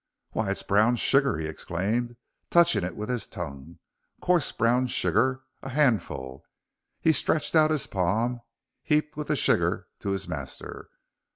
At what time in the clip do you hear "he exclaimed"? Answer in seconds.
1.37-2.17